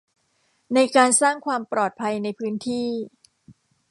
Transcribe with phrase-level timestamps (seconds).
[0.73, 2.87] ในการสร้างความปลอดภัยในพื้นที่